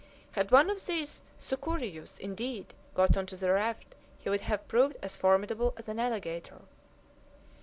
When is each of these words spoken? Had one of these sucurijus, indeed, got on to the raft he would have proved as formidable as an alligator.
Had 0.31 0.49
one 0.49 0.71
of 0.71 0.83
these 0.87 1.21
sucurijus, 1.39 2.17
indeed, 2.17 2.73
got 2.95 3.15
on 3.15 3.27
to 3.27 3.35
the 3.35 3.51
raft 3.51 3.93
he 4.17 4.29
would 4.31 4.41
have 4.41 4.67
proved 4.67 4.97
as 5.03 5.15
formidable 5.15 5.75
as 5.77 5.87
an 5.87 5.99
alligator. 5.99 6.61